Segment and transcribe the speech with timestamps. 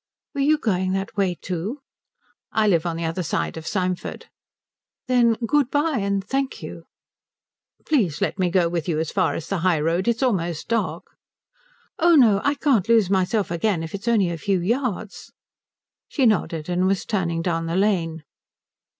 [0.33, 1.81] "Were you going that way too?"
[2.51, 4.25] "I live on the other side of Symford."
[5.07, 6.85] "Then good bye and thank you."
[7.85, 11.03] "Please let me go with you as far as the high road it's almost dark."
[11.99, 15.31] "Oh no I can't lose myself again if it's only a few yards."
[16.07, 18.23] She nodded, and was turning down the lane.